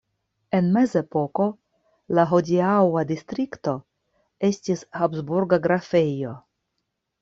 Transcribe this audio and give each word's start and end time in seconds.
En 0.59 0.69
mezepoko 0.77 1.45
la 2.19 2.25
hodiaŭa 2.33 3.05
distrikto 3.13 3.77
estis 4.53 4.85
habsburga 5.01 5.65
grafejo. 5.71 6.39